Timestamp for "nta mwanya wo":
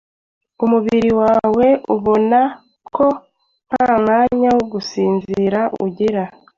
3.67-4.63